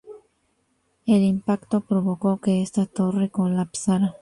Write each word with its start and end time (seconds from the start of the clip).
El 1.05 1.21
impacto 1.21 1.81
provocó 1.81 2.41
que 2.41 2.63
esta 2.63 2.87
torre 2.87 3.29
colapsara. 3.29 4.09